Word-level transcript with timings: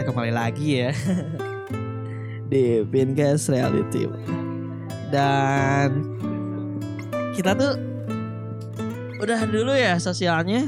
kita 0.00 0.16
kembali 0.16 0.32
lagi 0.32 0.80
ya. 0.80 0.96
Di 2.50 2.80
Pincast 2.88 3.52
Reality. 3.52 4.08
Dan 5.12 6.08
kita 7.36 7.52
tuh 7.52 7.76
udah 9.20 9.44
dulu 9.44 9.76
ya 9.76 10.00
sosialnya. 10.00 10.64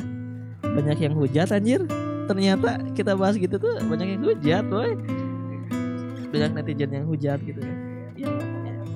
Banyak 0.60 1.00
yang 1.00 1.16
hujat 1.16 1.48
anjir. 1.48 1.80
Ternyata 2.28 2.84
kita 2.92 3.16
bahas 3.16 3.40
gitu 3.40 3.56
tuh 3.56 3.80
banyak 3.88 4.20
yang 4.20 4.22
hujat 4.22 4.68
boy 4.68 5.00
banyak 6.32 6.52
netizen 6.56 6.92
yang 6.92 7.04
hujat 7.04 7.40
gitu 7.44 7.60
ya 7.60 7.76
Iya, 8.16 8.32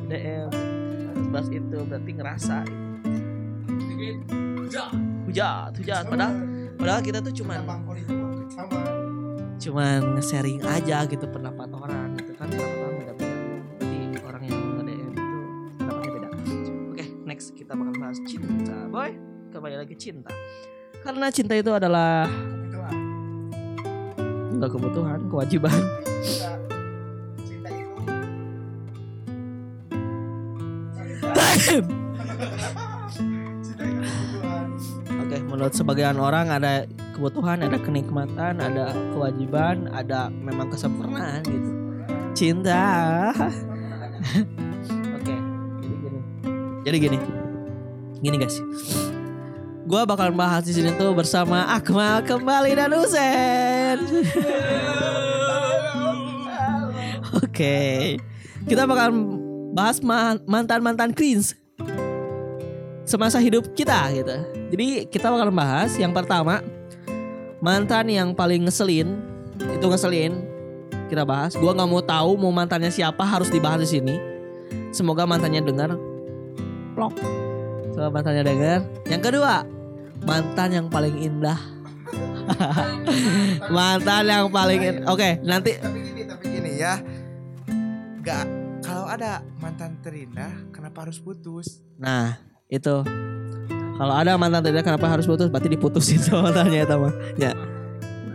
DM 0.09 0.49
bahas 1.33 1.53
itu 1.53 1.77
berarti 1.85 2.11
ngerasa. 2.17 2.65
Hujat. 4.65 5.71
Hujat 5.77 6.05
padahal 6.09 6.33
padahal 6.81 7.01
kita 7.05 7.19
tuh 7.21 7.35
cuman 7.35 7.61
cuman 9.67 10.23
sharing 10.23 10.63
aja 10.63 11.03
gitu 11.11 11.27
pendapat 11.27 11.67
orang 11.75 12.15
gitu 12.23 12.39
kan 12.39 12.47
pendapat 12.47 12.79
orang 12.87 12.95
beda-beda. 13.03 13.35
Berarti 13.83 13.99
orang 14.23 14.43
yang 14.47 14.63
nge-DM 14.79 15.11
itu 15.11 15.39
pendapatnya 15.75 16.11
beda. 16.15 16.29
Oke 16.95 17.05
next 17.27 17.51
kita 17.51 17.75
bakal 17.75 17.95
bahas 17.99 18.19
cinta 18.31 18.79
boy. 18.87 19.11
Kembali 19.51 19.75
lagi 19.83 19.99
cinta. 19.99 20.31
Karena 21.03 21.27
cinta 21.35 21.59
itu 21.59 21.75
adalah 21.75 22.31
enggak 24.55 24.71
kebutuhan 24.71 25.27
kewajiban. 25.27 25.75
Oke, 35.27 35.37
menurut 35.43 35.75
sebagian 35.75 36.23
orang 36.23 36.55
ada 36.55 36.87
kebutuhan, 37.17 37.65
ada 37.65 37.81
kenikmatan, 37.81 38.61
ada 38.61 38.93
kewajiban, 39.17 39.89
ada 39.97 40.29
memang 40.29 40.69
kesempurnaan 40.69 41.41
gitu. 41.49 41.71
Cinta. 42.37 43.33
Oke, 45.17 45.35
jadi 45.81 45.97
gini. 45.97 46.21
Jadi 46.85 46.97
gini. 47.01 47.19
Gini 48.21 48.37
guys. 48.37 48.61
Gua 49.89 50.05
bakal 50.05 50.35
bahas 50.37 50.69
di 50.69 50.77
sini 50.77 50.93
tuh 50.99 51.17
bersama 51.17 51.65
Akmal 51.73 52.21
kembali 52.27 52.77
dan 52.77 52.93
Usen. 52.93 53.97
Oke. 57.41 58.19
Kita 58.67 58.83
bakal 58.85 59.15
bahas 59.73 60.03
ma- 60.03 60.43
mantan-mantan 60.45 61.15
cringe 61.15 61.55
semasa 63.07 63.39
hidup 63.39 63.71
kita 63.79 64.11
gitu. 64.11 64.37
Jadi 64.75 65.07
kita 65.07 65.31
bakal 65.31 65.55
bahas 65.55 65.95
yang 65.95 66.11
pertama 66.11 66.59
mantan 67.67 68.07
yang 68.07 68.31
paling 68.31 68.63
ngeselin 68.63 69.19
itu 69.59 69.83
ngeselin 69.83 70.47
kita 71.11 71.27
bahas. 71.27 71.59
Gua 71.59 71.75
nggak 71.75 71.91
mau 71.91 71.99
tahu 71.99 72.39
mau 72.39 72.55
mantannya 72.55 72.95
siapa 72.95 73.27
harus 73.27 73.51
dibahas 73.51 73.83
di 73.83 73.99
sini. 73.99 74.15
Semoga 74.95 75.27
mantannya 75.27 75.63
dengar. 75.63 75.99
Plok. 76.95 77.19
Semoga 77.91 78.11
mantannya 78.15 78.43
dengar. 78.47 78.79
Yang 79.11 79.23
kedua 79.27 79.67
mantan 80.23 80.69
yang 80.71 80.87
paling 80.87 81.19
indah. 81.19 81.59
mantan 83.75 84.23
yang 84.31 84.47
paling 84.55 84.79
in- 84.79 85.03
Oke, 85.11 85.43
nanti 85.43 85.75
tapi 85.83 85.99
gini 86.07 86.23
tapi 86.23 86.45
gini 86.47 86.71
ya 86.79 86.95
nggak 88.23 88.45
kalau 88.87 89.11
ada 89.11 89.43
mantan 89.59 89.99
terindah 89.99 90.71
kenapa 90.71 91.11
harus 91.11 91.19
putus 91.19 91.83
Nah, 91.99 92.39
itu. 92.71 93.03
Kalau 93.97 94.13
ada 94.13 94.37
mantan 94.37 94.61
tidak 94.61 94.85
kenapa 94.85 95.09
harus 95.09 95.25
putus? 95.25 95.49
Berarti 95.49 95.73
diputusin 95.73 96.21
sama 96.21 96.53
mantannya 96.53 96.85
itu 96.85 96.97
mah. 96.97 97.15
Ya. 97.41 97.53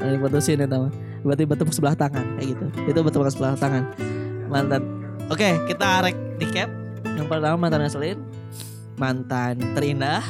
Diputusin 0.01 0.57
itu 0.61 0.77
mah. 0.77 0.91
Berarti 1.21 1.43
bertepuk 1.45 1.73
sebelah 1.73 1.93
tangan 1.93 2.25
kayak 2.37 2.47
gitu. 2.57 2.65
Itu 2.89 2.99
bertepuk 3.05 3.29
sebelah 3.29 3.53
tangan. 3.57 3.85
Mantan. 4.49 4.81
Oke, 5.29 5.53
kita 5.69 6.09
rek 6.09 6.17
recap. 6.41 6.69
Yang 7.05 7.27
pertama 7.29 7.55
mantan 7.55 7.85
ngeselin. 7.85 8.17
Mantan 8.97 9.55
terindah. 9.77 10.25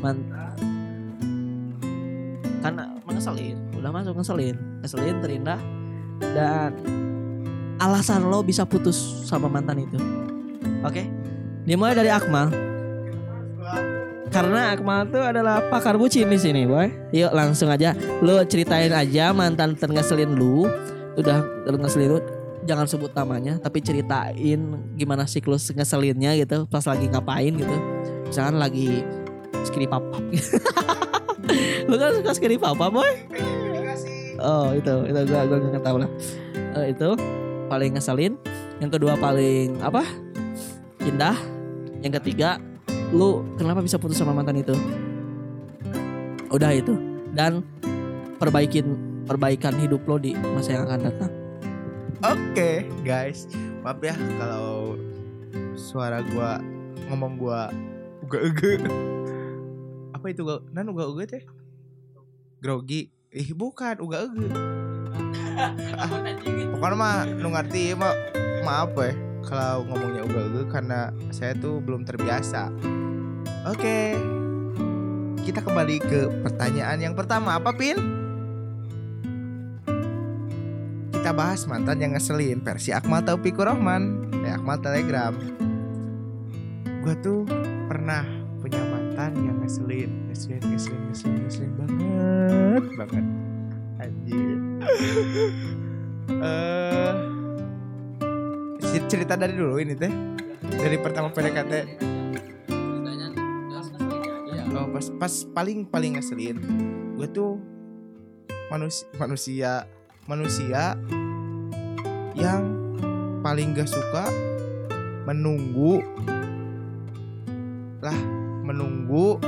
Mantan 0.00 0.44
kan 2.64 2.80
ngeselin, 3.12 3.56
udah 3.76 3.90
masuk 3.92 4.16
ngeselin, 4.16 4.56
ngeselin 4.80 5.16
terindah 5.20 5.60
dan 6.32 6.72
alasan 7.76 8.24
lo 8.28 8.40
bisa 8.40 8.64
putus 8.64 8.96
sama 9.28 9.52
mantan 9.52 9.84
itu. 9.84 10.00
Oke. 10.80 11.04
Dimulai 11.68 11.96
dari 11.96 12.08
Akmal. 12.08 12.73
Karena 14.32 14.72
Akmal 14.72 15.08
tuh 15.12 15.20
adalah 15.20 15.60
pakar 15.68 16.00
bucin 16.00 16.30
di 16.32 16.38
sini, 16.40 16.64
boy. 16.64 16.88
Yuk 17.12 17.32
langsung 17.36 17.68
aja. 17.68 17.92
Lu 18.24 18.40
ceritain 18.48 18.90
aja 18.90 19.34
mantan 19.36 19.76
terngeselin 19.76 20.32
lu. 20.32 20.64
Udah 21.18 21.44
ngeselin 21.68 22.16
lu. 22.16 22.20
Jangan 22.64 22.88
sebut 22.88 23.12
namanya, 23.12 23.60
tapi 23.60 23.84
ceritain 23.84 24.60
gimana 24.96 25.28
siklus 25.28 25.68
ngeselinnya 25.68 26.32
gitu. 26.40 26.64
Pas 26.64 26.84
lagi 26.88 27.06
ngapain 27.12 27.52
gitu. 27.52 27.76
Misalkan 28.24 28.56
lagi 28.56 29.04
skiri 29.68 29.84
papap. 29.84 30.24
lu 31.88 31.94
kan 32.00 32.10
suka 32.16 32.32
skiri 32.32 32.56
papap, 32.56 32.88
boy? 32.88 33.12
Oh 34.40 34.72
itu, 34.72 34.94
itu 35.08 35.20
gua 35.28 35.42
gua 35.44 35.58
nggak 35.60 35.84
tahu 35.84 35.96
lah. 36.00 36.10
Eh, 36.80 36.96
itu 36.96 37.08
paling 37.68 37.92
ngeselin. 37.94 38.34
Yang 38.80 38.90
kedua 38.98 39.14
paling 39.20 39.78
apa? 39.84 40.02
Indah. 41.04 41.36
Yang 42.00 42.20
ketiga, 42.20 42.60
lu 43.14 43.46
kenapa 43.54 43.78
bisa 43.78 43.94
putus 43.96 44.18
sama 44.18 44.34
mantan 44.34 44.58
itu? 44.58 44.74
Udah 46.50 46.74
itu. 46.74 46.98
Dan 47.30 47.62
perbaikin 48.42 48.98
perbaikan 49.24 49.78
hidup 49.78 50.02
lo 50.10 50.18
di 50.18 50.34
masa 50.34 50.74
yang 50.74 50.90
akan 50.90 51.00
datang. 51.06 51.30
oke 52.26 52.70
guys. 53.06 53.46
Maaf 53.86 54.02
ya 54.02 54.18
kalau 54.36 54.98
suara 55.78 56.26
gua 56.34 56.58
ngomong 57.08 57.38
gua 57.38 57.70
uga 58.26 58.38
uga 58.50 58.70
apa 60.14 60.26
itu 60.32 60.40
gak 60.42 60.62
nan 60.74 60.90
uga 60.90 61.04
uga 61.06 61.24
teh? 61.30 61.44
Grogi. 62.58 63.14
Ih 63.30 63.54
bukan. 63.54 64.02
Uga 64.02 64.26
uga 64.26 64.48
pokoknya 66.74 66.96
mah 66.98 67.24
nu 67.38 67.48
ngerti 67.54 67.94
mah 67.94 68.14
maaf 68.66 68.90
ya 68.98 69.14
kalau 69.44 69.84
ngomongnya 69.86 70.24
uga 70.24 70.40
uga 70.48 70.62
karena 70.68 71.00
saya 71.30 71.52
tuh 71.56 71.78
belum 71.78 72.02
terbiasa. 72.08 72.72
Oke. 73.68 74.16
Kita 75.44 75.60
kembali 75.60 75.96
ke 76.00 76.20
pertanyaan 76.40 76.98
yang 77.00 77.14
pertama. 77.14 77.60
Apa 77.60 77.76
pin? 77.76 77.96
Kita 81.12 81.30
bahas 81.32 81.64
mantan 81.68 82.00
yang 82.00 82.12
ngeselin 82.16 82.60
versi 82.64 82.92
Akmal 82.92 83.24
Taufikur 83.24 83.68
Rahman. 83.68 84.32
Dari 84.32 84.52
Akmal 84.52 84.80
Telegram. 84.80 85.32
Gue 87.04 87.14
tuh 87.20 87.44
pernah 87.88 88.24
punya 88.64 88.80
mantan 88.88 89.36
yang 89.44 89.60
ngeselin 89.60 90.32
ngeselin 90.32 90.64
ngeselin 90.64 91.00
ngeselin 91.12 91.36
ngeselin 91.44 91.72
banget 91.76 92.84
banget. 92.96 93.24
Anjir. 94.00 94.58
Eh 96.24 96.84
cer- 97.04 97.33
cerita 99.10 99.34
dari 99.34 99.54
dulu 99.56 99.80
ini 99.82 99.94
teh. 99.98 100.12
Dari 100.64 100.96
pertama 101.00 101.30
PDKT. 101.30 101.72
Oh, 104.74 104.90
pas 104.90 105.06
pas 105.18 105.34
paling 105.54 105.86
paling 105.86 106.18
ngeselin. 106.18 106.58
Gue 107.14 107.30
tuh 107.30 107.62
manusia 108.74 109.06
manusia 109.16 109.70
manusia 110.26 110.98
yang 112.34 112.62
paling 113.44 113.76
gak 113.76 113.86
suka 113.86 114.26
menunggu. 115.28 116.02
Lah 118.02 118.18
menunggu 118.64 119.38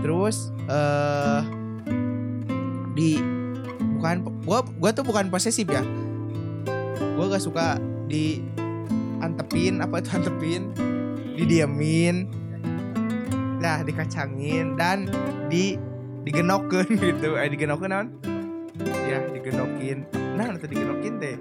terus 0.00 0.52
eh 0.68 1.42
di 2.92 3.16
bukan 3.96 4.44
gua 4.44 4.60
gua 4.76 4.90
tuh 4.92 5.06
bukan 5.06 5.32
posesif 5.32 5.66
ya. 5.70 5.80
Gua 7.16 7.32
gak 7.32 7.44
suka 7.44 7.80
di 8.10 8.44
antepin 9.40 9.80
apa 9.80 10.04
itu 10.04 10.08
antepin 10.20 10.62
didiamin 11.32 12.28
lah 13.56 13.80
dikacangin 13.80 14.76
dan 14.76 15.08
di 15.48 15.80
digenokin 16.28 16.84
gitu. 17.00 17.40
Eh 17.40 17.48
digenokin 17.48 17.88
naon 17.88 18.06
ya 19.08 19.24
digenokin. 19.32 20.04
Nah 20.36 20.44
nanti 20.52 20.68
digenokin 20.68 21.14
deh. 21.16 21.36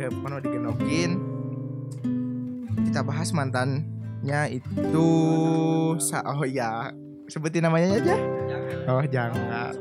Ya 0.00 0.08
mana 0.24 0.40
digenokin? 0.40 1.20
Kita 2.88 3.04
bahas 3.04 3.28
mantannya 3.36 4.40
itu 4.48 5.08
sa 6.00 6.24
oh 6.24 6.48
ya 6.48 6.96
sebutin 7.28 7.68
namanya 7.68 8.00
aja. 8.00 8.16
Oh 8.88 9.04
jangan. 9.04 9.76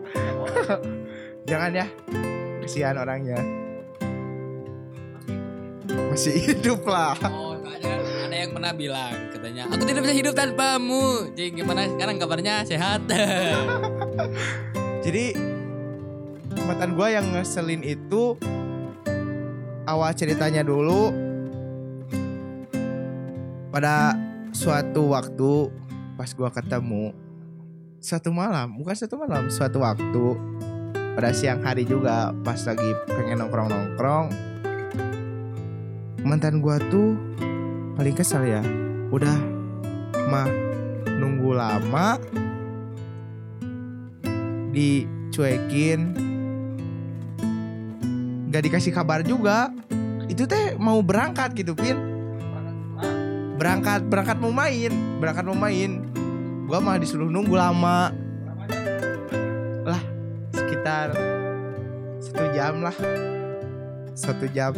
Jangan 1.44 1.76
ya. 1.76 1.88
Kesian 2.64 2.96
orangnya. 2.96 3.36
Masih 6.08 6.40
hidup 6.40 6.88
lah 6.88 7.20
pernah 8.64 8.80
bilang 8.80 9.28
katanya, 9.36 9.68
aku 9.68 9.84
tidak 9.84 10.08
bisa 10.08 10.16
hidup 10.16 10.34
tanpamu. 10.40 11.36
Jadi 11.36 11.52
gimana 11.52 11.84
sekarang 11.84 12.16
kabarnya 12.16 12.64
sehat? 12.64 13.04
jadi 15.04 15.36
mantan 16.64 16.96
gue 16.96 17.08
yang 17.12 17.28
ngeselin 17.36 17.84
itu 17.84 18.40
awal 19.84 20.16
ceritanya 20.16 20.64
dulu 20.64 21.12
pada 23.68 24.16
suatu 24.56 25.12
waktu 25.12 25.68
pas 26.16 26.32
gua 26.32 26.48
ketemu 26.48 27.12
suatu 28.00 28.32
malam 28.32 28.80
bukan 28.80 28.96
suatu 28.96 29.20
malam 29.20 29.52
suatu 29.52 29.84
waktu 29.84 30.40
pada 31.20 31.36
siang 31.36 31.60
hari 31.68 31.84
juga 31.84 32.32
pas 32.48 32.64
lagi 32.64 32.96
pengen 33.12 33.44
nongkrong 33.44 33.68
nongkrong 33.68 34.26
mantan 36.24 36.64
gua 36.64 36.80
tuh 36.88 37.18
paling 37.98 38.16
kesal 38.18 38.46
ya. 38.46 38.62
Udah 39.10 39.38
mah 40.30 40.50
nunggu 41.08 41.52
lama. 41.54 42.22
Dicuekin. 44.74 46.00
Gak 48.50 48.64
dikasih 48.66 48.94
kabar 48.94 49.22
juga. 49.22 49.70
Itu 50.30 50.50
teh 50.50 50.74
mau 50.78 51.02
berangkat 51.02 51.54
gitu 51.54 51.78
pin 51.78 52.14
berangkat 53.64 54.04
berangkat 54.12 54.38
mau 54.44 54.52
main. 54.52 54.92
Berangkat 55.24 55.44
mau 55.48 55.56
main. 55.56 56.04
Gua 56.68 56.84
malah 56.84 57.00
disuruh 57.00 57.32
nunggu 57.32 57.56
lama. 57.56 58.12
Lah 59.88 60.04
sekitar 60.52 61.16
satu 62.20 62.46
jam 62.52 62.84
lah. 62.84 62.98
Satu 64.14 64.46
jam 64.52 64.76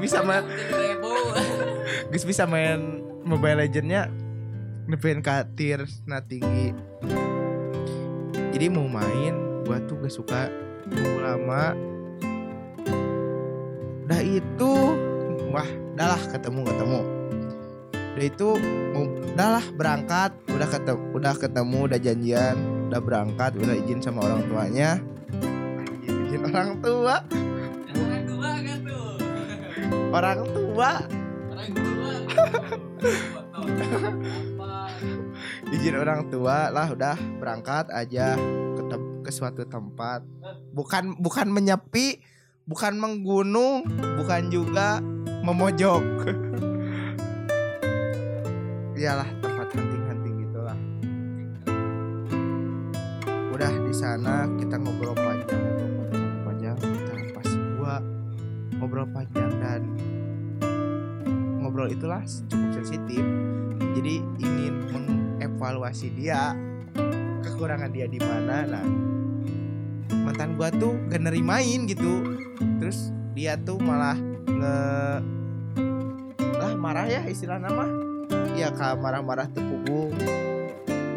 bisa 0.00 0.24
main 0.24 0.44
Gus 2.10 2.24
bisa 2.24 2.48
main 2.48 3.04
Mobile 3.22 3.62
Legendnya 3.62 4.08
nepen 4.90 5.22
katir 5.22 5.86
nah 6.08 6.18
tinggi. 6.18 6.74
Jadi 8.50 8.66
mau 8.66 8.90
main 8.90 9.62
gua 9.62 9.78
tuh 9.86 10.00
gak 10.02 10.10
suka 10.10 10.42
nunggu 10.90 11.20
lama. 11.22 11.64
Udah 14.08 14.22
itu 14.26 14.72
wah 15.54 15.68
udah 15.94 16.06
lah 16.16 16.22
ketemu 16.34 16.60
ketemu. 16.66 17.00
Udah 17.94 18.24
itu 18.26 18.48
udah 18.98 19.48
lah 19.60 19.66
berangkat. 19.78 20.34
Udah 20.50 20.68
ketemu 20.68 21.02
udah 21.14 21.34
ketemu 21.38 21.78
udah 21.86 21.98
janjian 22.02 22.56
udah 22.90 22.98
berangkat 22.98 23.54
udah 23.54 23.74
izin 23.86 24.02
sama 24.02 24.26
orang 24.26 24.42
tuanya. 24.50 24.98
Izin 26.26 26.42
orang 26.50 26.82
tua 26.82 27.22
orang 30.10 30.42
tua 30.50 30.90
Orang 31.50 31.70
tua. 31.74 32.10
Apa? 33.54 34.10
izin 35.70 35.96
orang 35.96 36.26
tua 36.26 36.66
lah 36.74 36.90
udah 36.90 37.16
berangkat 37.38 37.86
aja 37.94 38.34
ke, 38.74 38.82
ke 39.22 39.30
suatu 39.30 39.62
tempat 39.62 40.26
bukan 40.74 41.14
bukan 41.22 41.46
menyepi 41.46 42.18
bukan 42.66 42.98
menggunung 42.98 43.86
bukan 44.18 44.50
juga 44.50 44.98
memojok 45.46 46.02
iyalah 48.98 49.30
tempat 49.38 49.66
hunting-hunting 49.78 50.34
gitulah 50.42 50.78
udah 53.54 53.72
di 53.86 53.94
sana 53.94 54.50
kita 54.58 54.74
ngobrol 54.74 55.14
panjang 55.14 55.69
ngobrol 58.80 59.04
panjang 59.12 59.52
dan 59.60 59.84
ngobrol 61.60 61.92
itulah 61.92 62.24
cukup 62.48 62.80
sensitif. 62.80 63.20
Jadi 63.92 64.24
ingin 64.40 64.74
mengevaluasi 64.88 66.08
dia 66.16 66.56
kekurangan 67.44 67.92
dia 67.92 68.08
di 68.08 68.16
mana. 68.16 68.64
Nah 68.64 68.86
mantan 70.24 70.56
gua 70.56 70.72
tuh 70.72 70.96
gak 71.12 71.20
nerimain 71.20 71.84
gitu. 71.84 72.24
Terus 72.80 73.12
dia 73.36 73.60
tuh 73.60 73.76
malah 73.76 74.16
nge 74.48 74.76
lah 76.60 76.72
marah 76.76 77.08
ya 77.08 77.24
istilah 77.24 77.56
nama 77.56 77.88
ya 78.52 78.68
kak 78.68 79.00
marah-marah 79.00 79.48
tepunggung 79.48 80.12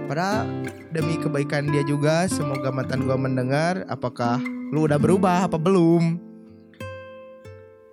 padahal 0.07 0.47
demi 0.95 1.19
kebaikan 1.19 1.67
dia 1.67 1.83
juga 1.83 2.23
semoga 2.31 2.71
mantan 2.71 3.03
gua 3.03 3.19
mendengar 3.19 3.83
apakah 3.91 4.39
lu 4.71 4.87
udah 4.87 4.95
berubah 4.95 5.51
apa 5.51 5.59
belum 5.59 6.22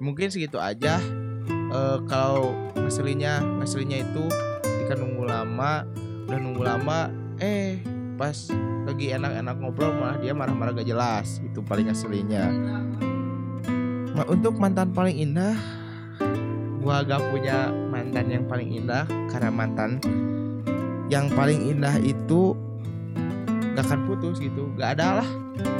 mungkin 0.01 0.33
segitu 0.33 0.57
aja. 0.57 0.99
Eh, 1.71 1.99
kalau 2.11 2.57
ngeselinnya 2.75 3.39
ngeselinnya 3.63 4.03
itu 4.03 4.25
ketika 4.65 4.99
nunggu 4.99 5.29
lama 5.29 5.87
udah 6.27 6.39
nunggu 6.41 6.63
lama 6.67 6.99
eh 7.39 7.79
pas 8.19 8.51
lagi 8.91 9.15
enak-enak 9.15 9.57
ngobrol 9.61 9.95
malah 9.95 10.19
dia 10.19 10.35
marah-marah 10.35 10.75
gak 10.75 10.89
jelas. 10.89 11.39
Itu 11.45 11.63
paling 11.63 11.87
ngeselinnya. 11.87 12.51
Ma- 14.17 14.27
untuk 14.27 14.59
mantan 14.59 14.91
paling 14.91 15.15
indah 15.15 15.55
gua 16.83 17.07
gak 17.07 17.23
punya 17.31 17.71
mantan 17.71 18.27
yang 18.33 18.45
paling 18.51 18.73
indah 18.73 19.07
karena 19.31 19.53
mantan 19.53 20.01
yang 21.07 21.31
paling 21.37 21.71
indah 21.71 21.95
itu 22.03 22.59
gak 23.79 23.87
akan 23.87 24.11
putus 24.11 24.43
gitu. 24.43 24.67
Gak 24.75 24.99
ada 24.99 25.23
lah 25.23 25.29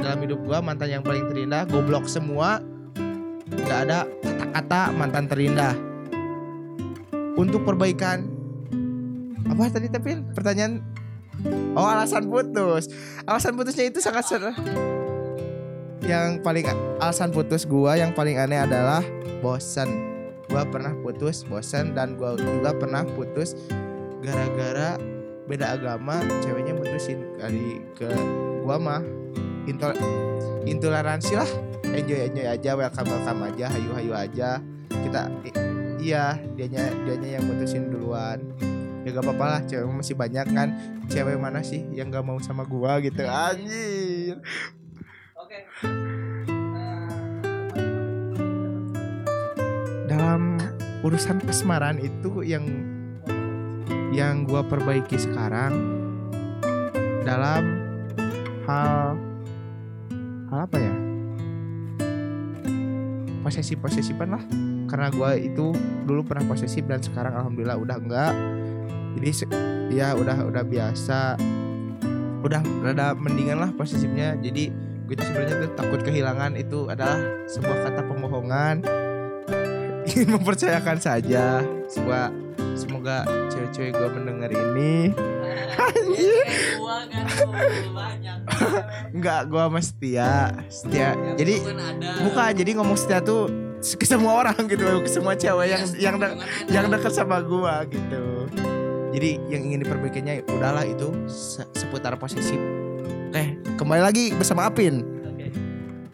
dalam 0.07 0.23
hidup 0.23 0.39
gua 0.47 0.63
mantan 0.63 0.93
yang 0.93 1.03
paling 1.03 1.27
terindah 1.27 1.67
goblok 1.67 2.07
semua 2.07 2.63
gak 3.67 3.81
ada 3.89 4.07
kata-kata 4.23 4.81
mantan 4.95 5.27
terindah. 5.27 5.75
Untuk 7.39 7.65
perbaikan. 7.65 8.27
Apa 9.49 9.71
tadi 9.73 9.89
tapi 9.91 10.21
pertanyaan? 10.35 10.85
Oh 11.73 11.89
alasan 11.89 12.29
putus. 12.29 12.91
Alasan 13.25 13.57
putusnya 13.57 13.89
itu 13.89 13.99
sangat 13.99 14.29
ser 14.29 14.45
yang 16.11 16.43
paling 16.43 16.67
alasan 16.99 17.31
putus 17.31 17.63
gua 17.63 17.95
yang 17.95 18.11
paling 18.11 18.35
aneh 18.35 18.59
adalah 18.59 18.99
bosan 19.39 19.87
gua 20.51 20.67
pernah 20.67 20.91
putus 21.07 21.47
bosan 21.47 21.95
dan 21.95 22.19
gua 22.19 22.35
juga 22.35 22.75
pernah 22.75 23.07
putus 23.07 23.55
gara-gara 24.19 24.99
beda 25.47 25.79
agama 25.79 26.19
ceweknya 26.43 26.75
mutusin 26.75 27.23
kali 27.39 27.79
ke 27.95 28.11
gua 28.67 28.77
mah. 28.77 29.03
Intol 29.69 29.93
intoleransi 30.65 31.37
lah 31.37 31.51
enjoy 31.93 32.21
enjoy 32.27 32.47
aja 32.47 32.71
welcome 32.75 33.09
welcome 33.09 33.41
aja 33.47 33.67
hayu 33.69 33.91
hayu 33.93 34.13
aja. 34.15 34.51
Kita 34.91 35.31
i- 35.43 35.57
iya 36.01 36.39
dianya 36.55 36.91
dianya 37.05 37.41
yang 37.41 37.45
mutusin 37.47 37.91
duluan. 37.91 38.41
Ya 39.01 39.17
gak 39.17 39.25
apa-apa 39.25 39.47
lah 39.49 39.61
cewek 39.65 39.89
masih 39.89 40.13
banyak 40.13 40.47
kan. 40.53 40.69
Cewek 41.09 41.41
mana 41.41 41.65
sih 41.65 41.81
yang 41.91 42.13
gak 42.13 42.21
mau 42.21 42.37
sama 42.39 42.69
gua 42.69 43.01
gitu? 43.01 43.25
Anjir. 43.25 44.37
Oke. 45.37 45.59
dalam 50.07 50.59
urusan 51.01 51.39
pesemaran 51.41 51.97
itu 51.99 52.43
yang 52.43 52.67
yang 54.11 54.43
gua 54.43 54.67
perbaiki 54.67 55.17
sekarang 55.17 55.71
dalam 57.23 57.79
hal 58.67 59.15
hal 60.51 60.59
apa 60.67 60.77
ya 60.77 60.95
posesif 63.51 63.83
posesifan 63.83 64.31
lah. 64.39 64.45
Karena 64.87 65.11
gua 65.11 65.35
itu 65.35 65.75
dulu 66.07 66.23
pernah 66.23 66.47
posesif 66.47 66.87
dan 66.87 67.03
sekarang 67.03 67.35
alhamdulillah 67.35 67.75
udah 67.83 67.97
enggak. 67.99 68.35
Jadi 69.19 69.31
ya 69.91 70.15
udah 70.15 70.47
udah 70.47 70.63
biasa. 70.63 71.35
Udah 72.47 72.63
rada 72.87 73.19
mendingan 73.19 73.59
lah 73.59 73.75
posesifnya. 73.75 74.39
Jadi 74.39 74.71
gue 75.11 75.19
itu 75.19 75.27
sebenarnya 75.27 75.67
tuh 75.67 75.71
takut 75.75 76.01
kehilangan 76.07 76.55
itu 76.55 76.87
adalah 76.87 77.19
sebuah 77.51 77.91
kata 77.91 78.01
pembohongan. 78.07 78.87
Ingin 80.07 80.29
mempercayakan 80.39 81.03
saja. 81.03 81.67
Semoga 81.91 82.31
semoga 82.79 83.27
cewek-cewek 83.51 83.99
gue 83.99 84.09
mendengar 84.15 84.51
ini. 84.55 85.11
Banyak. 87.91 88.20
Enggak, 89.17 89.41
gue 89.47 89.61
sama 89.61 89.81
setia 89.81 90.33
Setia 90.67 91.09
Jadi 91.35 91.55
Bukan 92.21 92.51
Jadi 92.53 92.71
ngomong 92.75 92.95
setia 92.95 93.19
tuh 93.19 93.49
Ke 93.81 94.05
semua 94.05 94.39
orang 94.39 94.57
gitu 94.65 94.85
Ke 95.01 95.09
semua 95.09 95.33
cewek 95.33 95.67
yang 95.67 95.83
yang 95.97 96.15
de- 96.17 96.37
yang 96.69 96.87
dekat 96.87 97.11
sama 97.11 97.41
gue 97.41 97.75
gitu 97.91 98.25
Jadi 99.11 99.31
yang 99.49 99.63
ingin 99.65 99.81
diperbaikinya 99.83 100.33
Udahlah 100.49 100.85
itu 100.85 101.09
se- 101.27 101.67
Seputar 101.73 102.15
posesif 102.15 102.61
Oke 103.31 103.45
kembali 103.75 104.03
lagi 104.03 104.25
bersama 104.33 104.67
Apin 104.67 105.01
Oke. 105.25 105.49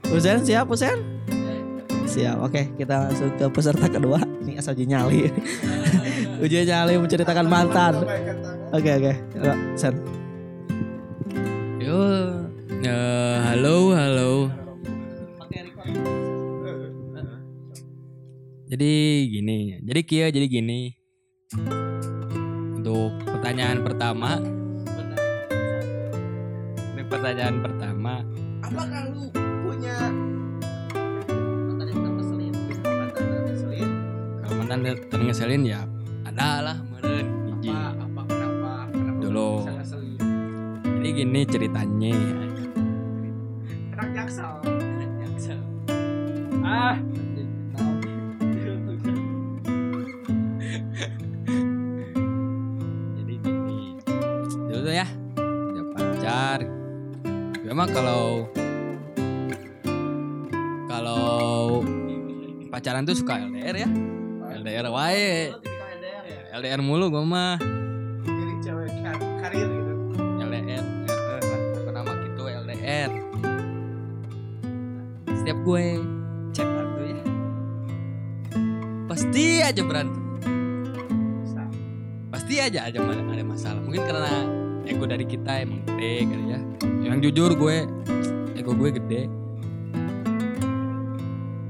Usen 0.09 0.41
siap 0.41 0.69
Usen? 0.69 1.17
Siap. 2.07 2.39
Oke, 2.39 2.71
kita 2.79 3.11
langsung 3.11 3.35
ke 3.35 3.51
peserta 3.51 3.91
kedua. 3.91 4.23
Ini 4.41 4.57
asal 4.57 4.73
uji 4.73 4.87
nyali. 4.87 5.27
uji 6.47 6.63
nyali 6.63 6.97
menceritakan 6.97 7.45
mantan. 7.45 8.07
Oke, 8.71 8.91
oke. 8.95 9.13
Yuk, 9.35 9.57
Sen. 9.75 10.16
Jadi 18.77 19.33
gini, 19.33 19.81
jadi 19.81 20.01
Kia 20.05 20.29
jadi 20.29 20.45
gini. 20.53 20.93
Untuk 22.77 23.09
pertanyaan 23.25 23.81
pertama, 23.81 24.37
ini 26.93 27.01
pertanyaan 27.09 27.65
pertama 27.65 28.21
Apakah 28.61 29.17
lu 29.17 29.33
punya 29.65 29.97
Mantan 34.45 35.25
ngeselin. 35.25 35.65
ya 35.65 35.81
ada 36.29 36.61
lah 36.61 36.77
meren 36.93 37.49
hiji 37.49 37.73
Apa, 37.73 38.05
apa, 38.05 38.21
kenapa? 38.29 38.73
Kenapa 38.93 39.21
Dulu. 39.25 39.53
jadi 40.85 41.09
gini 41.17 41.41
ceritanya 41.49 42.13
Anak 43.97 44.09
jaksel. 44.13 44.53
ah 46.61 47.01
pacaran 62.97 63.13
tuh 63.13 63.17
suka 63.21 63.37
LDR 63.37 63.77
ya. 63.77 63.89
LDR 64.57 64.87
wae. 64.89 65.53
LDR 65.53 66.25
ya? 66.25 66.41
LDR 66.57 66.81
mulu 66.81 67.13
gue 67.13 67.21
mah. 67.21 67.61
Jadi 68.25 68.53
cewek 68.65 68.89
kar- 69.05 69.21
karir 69.45 69.69
gitu. 69.69 69.93
LDR 70.41 70.65
eh, 70.65 70.81
eh, 70.81 71.77
apa 71.77 71.91
nama 71.93 72.13
gitu 72.25 72.43
LDR 72.49 73.11
setiap 75.37 75.59
gue 75.63 75.85
chatan 76.57 76.87
tuh 76.97 77.05
ya 77.05 77.21
pasti 79.07 79.45
aja 79.61 79.83
berantem. 79.85 80.23
Pasti 82.33 82.55
aja 82.65 82.81
aja 82.89 82.99
ada 83.05 83.45
masalah. 83.45 83.81
Mungkin 83.85 84.03
karena 84.09 84.33
ego 84.89 85.05
dari 85.05 85.29
kita 85.29 85.53
emang 85.61 85.85
gede 85.85 86.25
kali 86.25 86.45
ya. 86.49 86.61
Yang 87.05 87.19
jujur 87.29 87.51
gue 87.61 87.77
ego 88.57 88.73
gue 88.73 88.91
gede. 88.97 89.23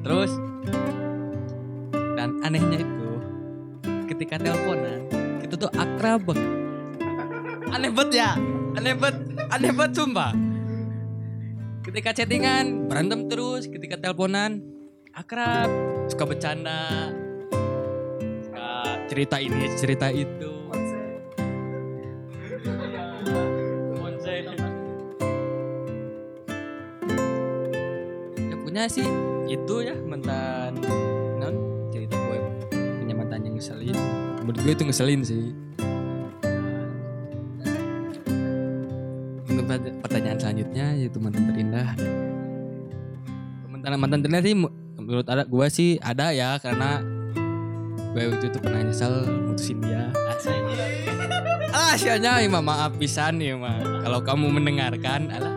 Terus 0.07 0.31
anehnya 2.47 2.79
itu 2.79 3.11
ketika 4.07 4.39
teleponan 4.39 5.11
kita 5.43 5.55
tuh 5.59 5.71
akrab 5.75 6.31
banget. 6.31 6.47
Aneh 7.75 7.91
banget 7.91 8.11
ya? 8.23 8.31
Aneh 8.79 8.95
banget 8.95 9.17
aneh 9.51 9.71
banget 9.75 9.93
sumpah. 9.99 10.33
Ketika 11.83 12.15
chattingan 12.15 12.87
berantem 12.87 13.27
terus 13.27 13.67
ketika 13.67 13.99
teleponan 13.99 14.63
akrab 15.11 15.67
suka 16.07 16.23
bercanda 16.23 17.11
suka 18.47 18.71
cerita 19.11 19.37
ini 19.43 19.67
cerita 19.75 20.07
itu. 20.15 20.55
Ya 28.39 28.57
punya 28.63 28.83
sih 28.91 29.07
itu 29.47 29.75
ya 29.83 29.95
mantan 30.07 30.66
gue 34.67 34.75
itu 34.75 34.83
ngeselin 34.83 35.23
sih. 35.23 35.55
Untuk 39.47 39.65
pert- 39.71 39.95
pertanyaan 40.03 40.39
selanjutnya 40.43 40.87
yaitu 40.99 41.23
mantan 41.23 41.55
terindah. 41.55 41.95
Mantan 43.71 43.91
mantan 43.95 44.19
terindah 44.27 44.43
sih 44.43 44.59
menurut 44.99 45.27
ada 45.31 45.47
gue 45.47 45.67
sih 45.71 46.03
ada 46.03 46.35
ya 46.35 46.59
karena 46.59 46.99
gue 48.11 48.23
waktu 48.27 48.51
itu 48.51 48.59
pernah 48.59 48.83
nyesel 48.83 49.31
mutusin 49.47 49.79
dia. 49.87 50.11
Ah 51.71 51.95
sianya 51.95 52.43
ima 52.43 52.59
maaf 52.59 52.99
pisan 52.99 53.39
ya 53.39 53.55
kalau 54.03 54.19
kamu 54.19 54.51
mendengarkan 54.51 55.31
alah 55.31 55.56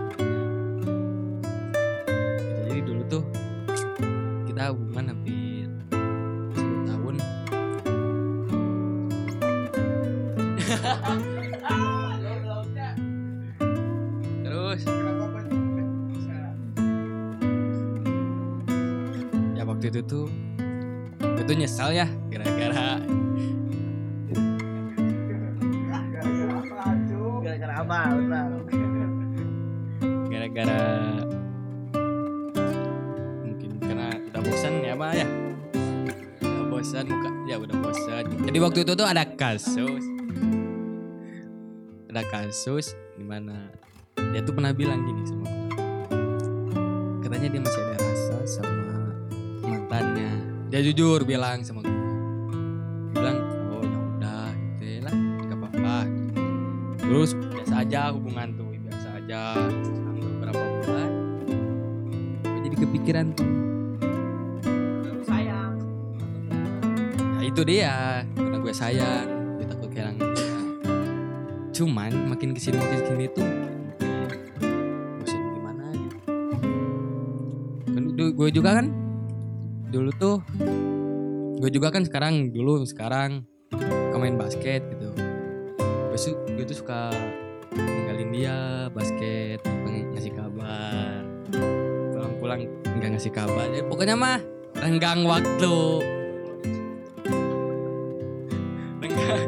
Benar. 27.89 28.45
gara-gara 30.29 30.85
mungkin 33.41 33.81
karena 33.81 34.13
udah 34.29 34.41
bosan 34.45 34.73
ya 34.85 34.93
pak 34.93 35.11
ya? 35.17 35.27
Udah 36.45 36.65
bosan 36.69 37.05
muka 37.09 37.29
ya 37.49 37.57
udah 37.57 37.75
bosan. 37.81 38.23
Jadi 38.45 38.57
waktu 38.61 38.79
itu 38.85 38.93
tuh 38.93 39.09
ada 39.09 39.25
kasus. 39.25 40.05
Ada 42.13 42.21
kasus 42.29 42.93
di 43.17 43.25
mana 43.25 43.73
dia 44.37 44.45
tuh 44.45 44.53
pernah 44.53 44.69
bilang 44.69 45.01
gini 45.09 45.25
sama 45.25 45.49
gue 45.49 45.57
katanya 47.25 47.47
dia 47.49 47.61
masih 47.65 47.81
ada 47.89 47.97
rasa 48.05 48.37
sama 48.45 48.93
mantannya. 49.65 50.29
Dia 50.69 50.85
jujur 50.85 51.25
bilang 51.25 51.65
sama 51.65 51.81
Dia 51.81 51.93
bilang 53.17 53.37
oh 53.73 53.81
ya 53.81 53.97
udah 53.97 54.45
gitu 54.53 54.83
ya 54.85 54.99
lah 55.09 55.15
gak 55.49 55.57
apa-apa. 55.57 55.97
Terus 57.01 57.33
biasa 57.79 57.95
aja 57.95 58.11
hubungan 58.11 58.47
tuh 58.59 58.67
biasa 58.75 59.07
aja 59.23 59.55
selang 59.87 60.19
beberapa 60.19 60.59
bulan. 60.83 61.11
Gue 62.43 62.59
jadi 62.67 62.75
kepikiran 62.75 63.25
tuh. 63.39 63.47
Sayang. 65.23 65.79
ya 67.39 67.43
itu 67.47 67.61
dia. 67.63 68.27
Karena 68.35 68.57
gue 68.59 68.73
sayang 68.75 69.27
gue 69.55 69.63
takut 69.63 69.87
kehilangan 69.95 70.27
dia 70.35 70.59
cuman 71.71 72.11
makin 72.27 72.51
ke 72.51 72.59
sini 72.59 72.75
makin 72.75 72.99
ke 72.99 73.07
sini 73.07 73.25
tuh 73.31 73.47
bosan 75.23 75.39
gimana 75.55 75.83
gitu 78.03 78.35
gue 78.35 78.49
juga 78.51 78.83
kan 78.83 78.91
dulu 79.87 80.11
tuh 80.19 80.43
gue 81.63 81.69
juga 81.71 81.95
kan 81.95 82.03
sekarang 82.03 82.51
dulu 82.51 82.83
sekarang 82.83 83.47
suka 83.71 84.17
main 84.19 84.35
basket 84.35 84.83
gitu. 84.91 85.15
Gue 86.19 86.67
tuh 86.67 86.75
suka 86.75 87.15
ninggalin 87.83 88.29
dia 88.35 88.57
basket 88.91 89.63
ngasih 90.19 90.33
kabar. 90.35 91.23
Pulang-pulang 92.11 92.67
nggak 92.99 93.09
ngasih 93.15 93.31
kabar. 93.31 93.67
Ya, 93.71 93.83
pokoknya 93.87 94.15
mah 94.19 94.43
renggang 94.75 95.23
waktu. 95.23 95.77
Renggang 98.99 99.43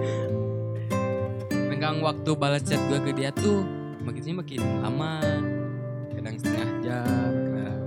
renggang 1.52 1.98
waktu 2.00 2.32
balas 2.40 2.64
chat 2.64 2.80
gue 2.88 3.00
ke 3.04 3.12
dia 3.12 3.36
tuh 3.36 3.68
makin 4.06 4.22
sini 4.24 4.36
makin 4.40 4.62
lama. 4.80 5.20
Kadang 6.16 6.36
setengah 6.40 6.70
jam 6.86 7.32
kadang 7.36 7.84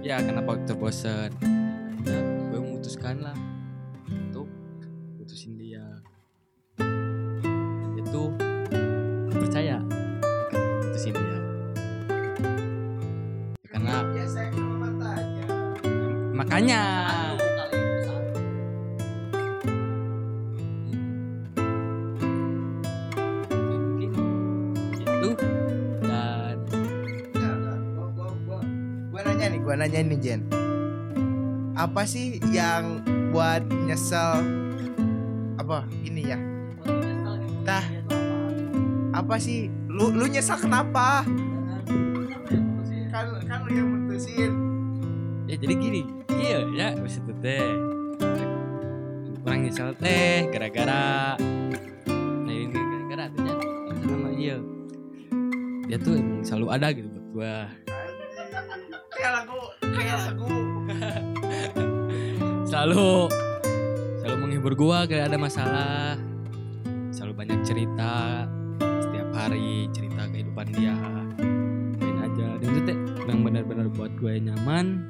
ya 0.00 0.16
kenapa 0.24 0.56
terbosan 0.64 1.30
akhirnya 1.36 2.20
gue 2.48 2.60
memutuskan 2.64 3.20
lah 3.20 3.36
untuk 4.08 4.48
putusin 5.20 5.60
dia. 5.60 5.84
Dan 7.92 8.06
makanya 16.50 16.82
itu 25.14 25.30
dan 26.02 26.58
gua, 27.94 28.06
gua, 28.18 28.30
gua, 28.42 28.60
gua 29.14 29.20
nanya 29.30 29.46
nih, 29.46 29.60
gua 29.62 29.74
nanya 29.78 29.98
nih 30.02 30.18
Jen. 30.18 30.42
Apa 31.78 32.02
sih 32.02 32.42
yang 32.50 33.06
buat 33.30 33.62
nyesel? 33.86 34.42
Apa 35.54 35.86
ini 36.02 36.34
ya? 36.34 36.38
Tah. 37.62 37.86
Apa 39.14 39.38
sih? 39.38 39.70
Lu 39.86 40.10
lu 40.10 40.26
nyesel 40.26 40.58
kenapa? 40.58 41.22
Kan 43.14 43.26
kan 43.46 43.58
lu 43.62 43.70
yang 43.70 43.86
mutusin. 43.86 44.50
ya 45.46 45.54
jadi 45.54 45.74
gini 45.78 46.19
iya 46.50 46.58
ya 46.74 46.88
maksud 46.98 47.30
teh. 47.38 47.62
Kurang 49.46 49.60
nyesel 49.62 49.94
teh 50.02 50.50
gara-gara. 50.50 51.38
Nah 52.42 52.50
ini 52.50 52.74
gara-gara 52.74 53.22
artinya 53.30 53.54
sama 54.02 54.28
iya. 54.34 54.58
Dia 55.86 55.98
tuh 56.02 56.18
emang 56.18 56.42
selalu 56.42 56.66
ada 56.74 56.86
gitu 56.90 57.06
buat 57.06 57.26
gua. 57.30 57.56
Kayak 59.14 59.32
lagu, 59.38 59.60
kayak 59.78 60.18
lagu. 60.26 60.50
selalu 62.70 63.10
selalu 64.18 64.36
menghibur 64.42 64.74
gua 64.74 65.06
kayak 65.06 65.30
ada 65.30 65.38
masalah. 65.38 66.18
Selalu 67.14 67.32
banyak 67.46 67.60
cerita 67.62 68.46
setiap 68.82 69.28
hari 69.38 69.86
cerita 69.94 70.26
kehidupan 70.26 70.66
dia. 70.74 70.98
Gue 74.20 74.36
nyaman 74.36 75.09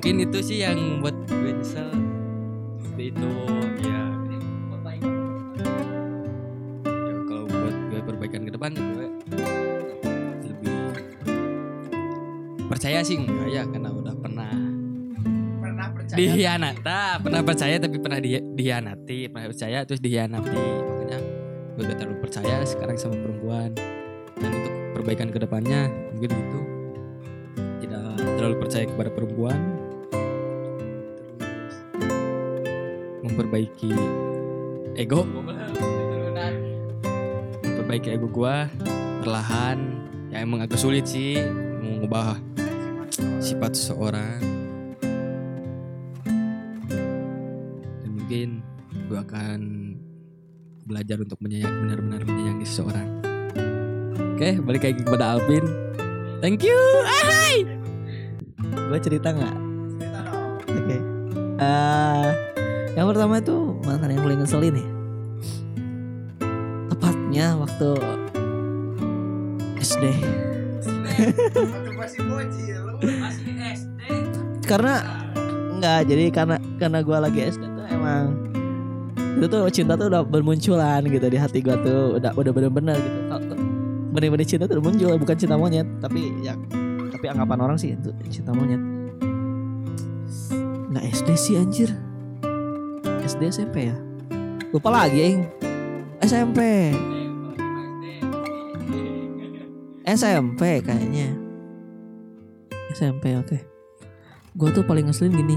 mungkin 0.00 0.16
itu 0.24 0.40
sih 0.40 0.64
yang 0.64 1.04
buat 1.04 1.12
gue 1.28 1.60
nyesel 1.60 1.92
seperti 2.80 3.12
itu 3.12 3.32
ya. 3.84 4.00
Ya 6.88 7.16
kalau 7.28 7.44
buat 7.44 7.76
gue 7.92 8.00
perbaikan 8.08 8.48
ke 8.48 8.50
depan 8.56 8.80
gue 8.80 9.06
lebih 10.48 10.72
percaya 12.64 13.04
sih 13.04 13.20
enggak 13.20 13.48
ya 13.52 13.68
karena 13.68 13.92
udah 13.92 14.14
pernah 14.16 14.48
Pernah 15.60 15.86
percaya? 15.92 16.16
dihianat 16.16 16.76
ah, 16.80 17.20
pernah 17.20 17.42
percaya 17.44 17.76
tapi 17.76 17.96
pernah 18.00 18.18
di, 18.24 18.40
dihianati 18.40 19.28
pernah 19.28 19.52
percaya 19.52 19.84
terus 19.84 20.00
dihianati. 20.00 20.64
Makanya 20.80 21.18
gue 21.76 21.82
gak 21.84 21.98
terlalu 22.00 22.16
percaya 22.24 22.64
sekarang 22.64 22.96
sama 22.96 23.20
perempuan. 23.20 23.76
Dan 24.40 24.48
untuk 24.48 24.72
perbaikan 24.96 25.28
ke 25.28 25.36
depannya 25.44 25.92
mungkin 26.16 26.32
gitu 26.32 26.60
tidak 27.84 28.16
terlalu 28.40 28.56
percaya 28.64 28.88
kepada 28.88 29.12
perempuan 29.12 29.79
memperbaiki 33.30 33.94
ego. 34.98 35.22
Memperbaiki 37.62 38.08
ego 38.14 38.26
gua 38.30 38.66
perlahan. 39.22 39.78
Ya 40.30 40.46
emang 40.46 40.62
agak 40.62 40.78
sulit 40.78 41.10
sih 41.10 41.42
mengubah 41.82 42.38
sifat 43.42 43.74
seseorang. 43.74 44.38
Dan 48.00 48.10
mungkin 48.14 48.48
gue 49.10 49.18
akan 49.18 49.60
belajar 50.86 51.18
untuk 51.18 51.38
menyayang 51.42 51.74
benar-benar 51.82 52.22
menyayangi 52.22 52.66
seseorang. 52.66 53.08
Oke 54.38 54.56
balik 54.62 54.86
lagi 54.86 55.02
kepada 55.02 55.34
Alvin. 55.34 55.66
Thank 56.38 56.62
you. 56.62 56.78
Gue 58.70 58.98
cerita 59.02 59.34
nggak? 59.34 59.56
Cerita 59.98 60.18
dong. 60.30 60.62
Oke. 60.62 60.96
Eh, 61.60 62.28
yang 62.98 63.06
pertama 63.06 63.38
itu 63.38 63.56
mantan 63.86 64.10
yang 64.10 64.22
paling 64.26 64.42
ngeselin 64.42 64.74
ya. 64.74 64.86
Tepatnya 66.90 67.46
waktu 67.58 67.90
SD. 69.80 70.04
SD 71.30 71.54
Karena 74.66 74.94
enggak, 75.78 76.00
jadi 76.06 76.24
karena 76.34 76.56
karena 76.78 76.98
gue 77.02 77.18
lagi 77.18 77.40
SD 77.50 77.64
tuh 77.64 77.86
emang 77.90 78.24
itu 79.40 79.46
tuh 79.46 79.62
cinta 79.70 79.94
tuh 79.94 80.10
udah 80.10 80.26
bermunculan 80.26 81.06
gitu 81.06 81.26
di 81.30 81.38
hati 81.38 81.62
gue 81.62 81.76
tuh 81.86 82.18
udah 82.18 82.34
udah 82.34 82.52
bener-bener 82.52 82.98
gitu. 82.98 83.54
Bener-bener 84.10 84.42
cinta 84.42 84.66
tuh 84.66 84.82
udah 84.82 84.90
muncul 84.90 85.14
bukan 85.22 85.38
cinta 85.38 85.54
monyet 85.54 85.86
tapi 86.02 86.34
ya 86.42 86.58
tapi 87.14 87.30
anggapan 87.30 87.62
orang 87.62 87.78
sih 87.78 87.94
itu 87.94 88.10
cinta 88.30 88.50
monyet. 88.50 88.82
Nggak 90.90 91.04
SD 91.14 91.28
sih 91.38 91.54
anjir. 91.54 91.94
SD 93.30 93.46
SMP 93.46 93.86
ya. 93.86 93.96
Lupa 94.74 94.90
lagi 94.90 95.22
yang 95.22 95.46
SMP. 96.18 96.90
SMP 100.02 100.82
kayaknya. 100.82 101.30
SMP 102.90 103.38
oke. 103.38 103.54
Gua 104.58 104.74
tuh 104.74 104.82
paling 104.82 105.06
ngeselin 105.06 105.38
gini. 105.38 105.56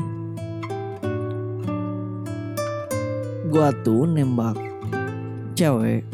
Gua 3.50 3.74
tuh 3.82 4.06
nembak 4.06 4.54
cewek. 5.58 6.06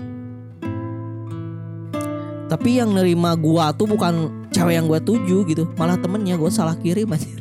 Tapi 2.47 2.69
yang 2.79 2.95
nerima 2.95 3.35
gua 3.35 3.75
tuh 3.75 3.83
bukan 3.83 4.47
cewek 4.55 4.79
yang 4.79 4.87
gua 4.87 5.03
tuju 5.03 5.43
gitu, 5.43 5.67
malah 5.75 5.99
temennya 5.99 6.39
gua 6.39 6.47
salah 6.47 6.79
kirim 6.79 7.11
aja. 7.11 7.27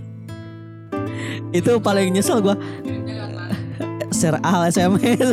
Itu 1.62 1.78
paling 1.78 2.10
nyesel 2.10 2.42
gua. 2.42 2.58
Share 4.18 4.42
al 4.42 4.66
SMS. 4.66 5.30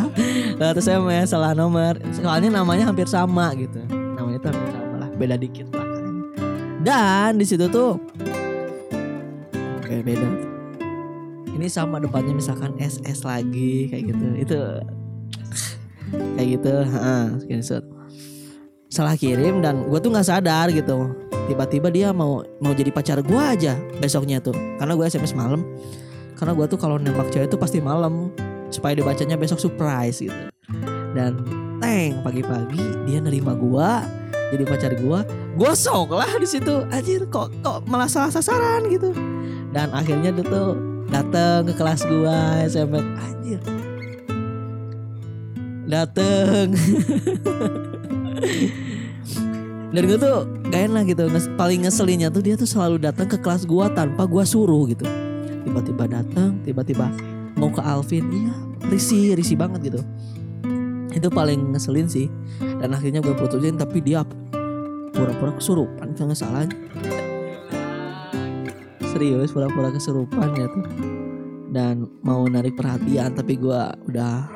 Lewat 0.58 0.76
SMS 0.82 1.30
salah 1.30 1.54
nomor. 1.54 1.94
Soalnya 2.10 2.50
namanya 2.50 2.90
hampir 2.90 3.06
sama 3.06 3.54
gitu. 3.54 3.78
Namanya 3.86 4.42
tuh 4.42 4.50
hampir 4.50 4.70
sama 4.74 4.94
lah, 5.06 5.10
beda 5.14 5.36
dikit 5.38 5.70
lah. 5.70 5.86
Dan 6.82 7.38
di 7.38 7.46
situ 7.46 7.70
tuh 7.70 7.94
kayak 9.86 10.02
beda. 10.02 10.28
Ini 11.54 11.70
sama 11.70 12.02
depannya 12.02 12.34
misalkan 12.34 12.74
SS 12.82 13.22
lagi 13.22 13.86
kayak 13.94 14.10
gitu. 14.10 14.26
Itu 14.34 14.58
kayak 16.34 16.48
gitu, 16.58 16.74
heeh, 16.90 17.24
screenshot. 17.38 17.84
Salah 18.90 19.14
kirim 19.14 19.62
dan 19.62 19.86
gue 19.86 19.98
tuh 20.02 20.10
nggak 20.10 20.26
sadar 20.26 20.74
gitu. 20.74 21.14
Tiba-tiba 21.46 21.86
dia 21.94 22.10
mau 22.10 22.42
mau 22.58 22.74
jadi 22.74 22.90
pacar 22.90 23.22
gue 23.22 23.38
aja 23.38 23.78
besoknya 24.02 24.42
tuh. 24.42 24.58
Karena 24.82 24.98
gue 24.98 25.06
SMS 25.06 25.38
malam. 25.38 25.62
Karena 26.34 26.52
gue 26.52 26.66
tuh 26.66 26.78
kalau 26.78 26.98
nembak 26.98 27.30
cewek 27.30 27.50
tuh 27.50 27.58
pasti 27.58 27.78
malam 27.78 28.34
supaya 28.74 28.98
dibacanya 28.98 29.38
besok 29.38 29.62
surprise 29.62 30.18
gitu. 30.18 30.34
Dan 31.14 31.38
teng 31.78 32.18
pagi-pagi 32.26 33.06
dia 33.06 33.22
nerima 33.22 33.54
gua 33.54 34.02
jadi 34.50 34.66
pacar 34.66 34.92
gua 34.98 35.22
gosok 35.54 36.10
lah 36.10 36.30
di 36.42 36.48
situ. 36.50 36.82
Anjir 36.90 37.30
kok 37.30 37.54
kok 37.62 37.86
malah 37.86 38.10
salah 38.10 38.34
sasaran 38.34 38.90
gitu. 38.90 39.14
Dan 39.70 39.94
akhirnya 39.94 40.34
dia 40.34 40.42
tuh 40.42 40.74
datang 41.06 41.70
ke 41.70 41.74
kelas 41.78 42.02
gua 42.10 42.66
SMP 42.66 42.98
anjir. 42.98 43.62
Dateng. 45.86 46.74
Dan 49.94 50.10
gue 50.10 50.18
tuh 50.18 50.42
gak 50.74 50.90
enak 50.90 51.14
gitu. 51.14 51.30
Paling 51.54 51.86
ngeselinnya 51.86 52.26
tuh 52.26 52.42
dia 52.42 52.58
tuh 52.58 52.66
selalu 52.66 52.98
datang 52.98 53.30
ke 53.30 53.38
kelas 53.38 53.62
gua 53.62 53.86
tanpa 53.94 54.26
gua 54.26 54.42
suruh 54.42 54.90
gitu 54.90 55.06
tiba-tiba 55.64 56.04
datang 56.06 56.60
tiba-tiba 56.62 57.08
mau 57.56 57.72
ke 57.72 57.80
Alvin. 57.80 58.24
Iya 58.30 58.54
risih 58.92 59.34
risih 59.34 59.56
banget 59.56 59.92
gitu. 59.92 60.00
Itu 61.10 61.28
paling 61.32 61.72
ngeselin 61.72 62.06
sih. 62.06 62.28
Dan 62.60 62.92
akhirnya 62.92 63.24
gue 63.24 63.34
putusin 63.34 63.80
tapi 63.80 64.04
dia 64.04 64.22
pura-pura 65.14 65.54
kesurupan 65.56 66.12
salah. 66.34 66.68
Serius 69.14 69.54
pura-pura 69.54 69.94
kesurupan 69.94 70.58
ya 70.58 70.66
tuh 70.66 70.84
dan 71.74 72.06
mau 72.22 72.46
narik 72.46 72.78
perhatian 72.78 73.34
tapi 73.34 73.58
gue 73.58 73.80
udah 74.06 74.46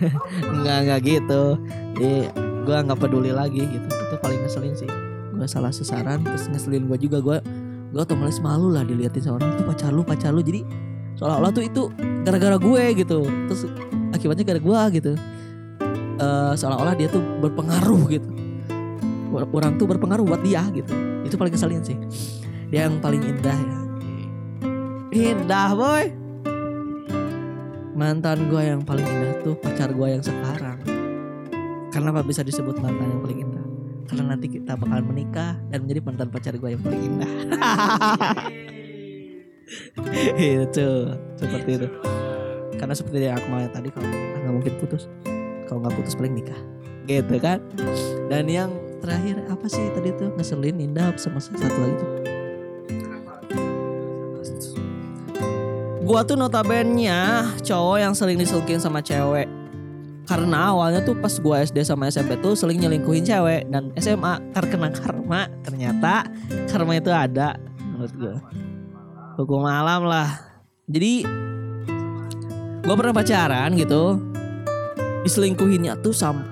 nggak 0.60 0.78
nggak 0.88 1.00
gitu. 1.04 1.44
Jadi 1.96 2.28
gue 2.64 2.76
nggak 2.76 3.00
peduli 3.00 3.32
lagi 3.32 3.64
gitu. 3.64 3.88
Itu 3.88 4.16
paling 4.20 4.40
ngeselin 4.44 4.74
sih. 4.76 4.90
Gue 5.32 5.48
salah 5.48 5.72
sasaran 5.72 6.24
terus 6.24 6.48
ngeselin 6.48 6.88
gue 6.88 6.98
juga. 7.00 7.20
Gue 7.20 7.38
gue 7.90 8.00
otomatis 8.00 8.38
malu 8.38 8.70
lah 8.70 8.86
diliatin 8.86 9.18
sama 9.18 9.42
orang 9.42 9.58
tuh 9.58 9.66
pacar 9.66 9.90
lu 9.90 10.02
pacar 10.06 10.30
lu. 10.30 10.40
Jadi 10.40 10.62
seolah-olah 11.18 11.50
tuh 11.50 11.62
itu 11.66 11.82
gara-gara 12.22 12.56
gue 12.56 12.84
gitu. 13.02 13.26
Terus 13.26 13.66
akibatnya 14.14 14.44
gara 14.46 14.60
gue 14.62 14.80
gitu. 15.02 15.12
Eh 16.20 16.52
seolah-olah 16.54 16.94
dia 16.94 17.10
tuh 17.10 17.22
berpengaruh 17.42 18.02
gitu. 18.10 18.30
Orang 19.30 19.78
tuh 19.78 19.86
berpengaruh 19.90 20.22
buat 20.26 20.42
dia 20.42 20.62
gitu. 20.70 20.90
Itu 21.26 21.34
paling 21.34 21.54
keselin 21.54 21.82
sih. 21.82 21.98
Dia 22.70 22.86
yang 22.86 23.02
paling 23.02 23.22
indah 23.22 23.58
ya. 23.58 23.78
Indah 25.10 25.74
boy! 25.74 26.14
Mantan 27.98 28.46
gue 28.46 28.62
yang 28.62 28.80
paling 28.86 29.02
indah 29.02 29.42
tuh 29.42 29.58
pacar 29.58 29.90
gue 29.90 30.06
yang 30.06 30.22
sekarang. 30.22 30.78
Kenapa 31.90 32.22
bisa 32.22 32.46
disebut 32.46 32.78
mantan 32.78 33.10
yang 33.10 33.18
paling 33.18 33.38
indah 33.42 33.49
karena 34.10 34.34
nanti 34.34 34.50
kita 34.50 34.74
bakalan 34.74 35.06
menikah 35.06 35.54
dan 35.70 35.86
menjadi 35.86 36.02
mantan 36.02 36.34
pacar 36.34 36.58
gue 36.58 36.74
yang 36.74 36.82
paling 36.82 37.02
indah. 37.06 37.30
Itu 40.58 41.14
seperti 41.38 41.78
itu. 41.78 41.86
Karena 42.74 42.90
seperti 42.90 43.22
yang 43.22 43.38
aku 43.38 43.46
mau 43.54 43.62
tadi 43.70 43.86
kalau 43.94 44.10
nggak 44.10 44.50
mungkin 44.50 44.74
putus 44.82 45.06
kalau 45.70 45.86
nggak 45.86 45.94
putus 45.94 46.18
paling 46.18 46.34
nikah. 46.34 46.58
Gitu 47.06 47.38
kan? 47.38 47.62
Dan 48.26 48.50
yang 48.50 48.74
terakhir 48.98 49.46
apa 49.46 49.70
sih 49.70 49.86
tadi 49.94 50.10
tuh? 50.18 50.34
Ngeselin 50.34 50.82
indah 50.82 51.14
sama 51.14 51.38
satu 51.38 51.70
lagi 51.70 51.94
tuh? 52.02 52.10
Gua 56.02 56.26
tuh 56.26 56.34
notabene 56.34 57.14
cowok 57.62 58.02
yang 58.02 58.18
sering 58.18 58.42
diselingkuhin 58.42 58.82
sama 58.82 58.98
cewek 58.98 59.59
karena 60.30 60.70
awalnya 60.70 61.02
tuh 61.02 61.18
pas 61.18 61.34
gua 61.42 61.58
SD 61.58 61.82
sama 61.82 62.06
SMP 62.06 62.38
tuh 62.38 62.54
sering 62.54 62.78
nyelingkuhin 62.78 63.26
cewek 63.26 63.66
dan 63.66 63.90
SMA 63.98 64.38
terkena 64.54 64.94
karma. 64.94 65.50
Ternyata 65.66 66.22
karma 66.70 66.94
itu 66.94 67.10
ada 67.10 67.58
menurut 67.82 68.14
gua. 68.14 68.34
Hukum 69.34 69.66
malam 69.66 70.06
lah. 70.06 70.38
Jadi 70.86 71.26
gua 72.86 72.94
pernah 72.94 73.10
pacaran 73.10 73.74
gitu. 73.74 74.22
Diselingkuhinnya 75.26 75.98
tuh 75.98 76.14
sam 76.14 76.46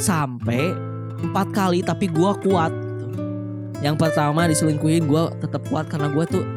sampai 0.00 0.72
empat 1.20 1.52
kali 1.52 1.84
tapi 1.84 2.08
gua 2.08 2.32
kuat. 2.32 2.72
Gitu. 2.72 3.06
yang 3.78 3.94
pertama 3.94 4.48
diselingkuhin 4.48 5.04
gua 5.04 5.28
tetap 5.36 5.68
kuat 5.68 5.84
karena 5.92 6.08
gua 6.08 6.24
tuh 6.24 6.48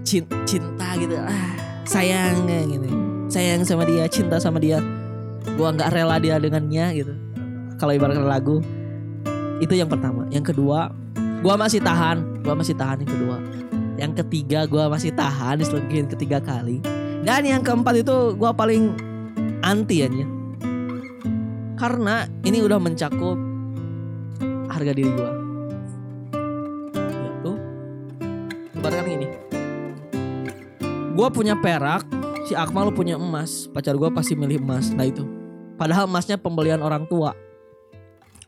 cin- 0.00 0.32
cinta 0.48 0.96
gitu. 0.96 1.12
Ah 1.20 1.56
sayang 1.84 2.48
gitu. 2.48 2.88
Sayang 3.30 3.62
sama 3.62 3.86
dia 3.86 4.06
cinta 4.10 4.40
sama 4.42 4.58
dia 4.58 4.82
gua 5.56 5.72
nggak 5.72 5.90
rela 5.90 6.16
dia 6.20 6.36
dengannya 6.36 6.86
gitu. 6.94 7.12
Kalau 7.76 7.92
ibaratkan 7.92 8.24
lagu 8.24 8.60
itu 9.58 9.72
yang 9.72 9.88
pertama. 9.88 10.28
Yang 10.28 10.54
kedua 10.54 10.92
gua 11.40 11.56
masih 11.56 11.80
tahan. 11.80 12.44
Gua 12.44 12.54
masih 12.54 12.76
tahan 12.76 13.02
yang 13.02 13.10
kedua. 13.10 13.36
Yang 13.96 14.12
ketiga 14.24 14.68
gua 14.68 14.92
masih 14.92 15.10
tahan 15.16 15.60
diselingkuhin 15.60 16.08
ketiga 16.12 16.38
kali. 16.38 16.84
Dan 17.24 17.42
yang 17.48 17.64
keempat 17.64 18.06
itu 18.06 18.36
gua 18.36 18.52
paling 18.54 18.94
anti 19.64 20.04
ya 20.04 20.08
karena 21.76 22.24
ini 22.48 22.64
udah 22.64 22.80
mencakup 22.80 23.36
harga 24.72 24.92
diri 24.96 25.12
gua. 25.12 25.32
Yaitu 27.04 27.52
ibaratkan 28.80 29.04
gini. 29.04 29.28
Gua 31.12 31.28
punya 31.28 31.52
perak 31.60 32.04
si 32.48 32.56
Akmal 32.56 32.92
punya 32.92 33.20
emas 33.20 33.68
pacar 33.68 33.92
gua 34.00 34.08
pasti 34.08 34.32
milih 34.32 34.64
emas. 34.64 34.88
Nah 34.96 35.04
itu 35.04 35.35
padahal 35.76 36.08
emasnya 36.08 36.40
pembelian 36.40 36.80
orang 36.80 37.04
tua. 37.06 37.36